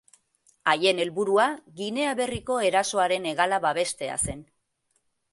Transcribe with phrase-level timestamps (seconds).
[0.71, 1.43] Haien helburua,
[1.81, 4.41] Ginea Berriko erasoaren hegala babestea zen.